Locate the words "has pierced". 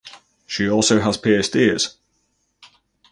1.01-1.55